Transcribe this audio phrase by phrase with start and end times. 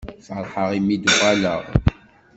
[0.25, 1.61] Feṛḥeɣ imi i d-uɣaleɣ.